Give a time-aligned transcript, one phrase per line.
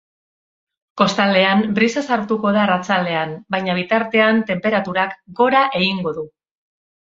[1.01, 6.29] Kostaldean brisa sartuko da arratsaldean, baina bitartean tenperaturak gora egingo du.